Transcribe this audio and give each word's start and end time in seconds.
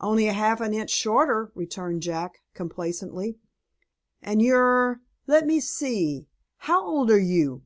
"Only 0.00 0.24
half 0.24 0.60
an 0.60 0.74
inch 0.74 0.90
shorter," 0.90 1.52
returned 1.54 2.02
Jack, 2.02 2.42
complacently. 2.52 3.38
"And 4.20 4.42
you're 4.42 5.00
let 5.28 5.46
me 5.46 5.60
see, 5.60 6.26
how 6.56 6.84
old 6.84 7.12
are 7.12 7.16
you?" 7.20 7.62